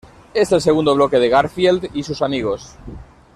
Es 0.33 0.51
el 0.51 0.61
segundo 0.61 0.95
bloque 0.95 1.19
de 1.19 1.29
Garfield 1.29 1.91
y 1.93 2.01
sus 2.01 2.23
amigos. 2.23 2.75